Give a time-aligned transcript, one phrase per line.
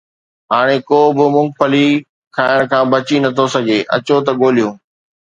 [0.51, 1.87] هاڻ ڪو به مونگ پھلي
[2.35, 4.73] کائڻ کان بچي نٿو سگهي، اچو ته ڳولهيون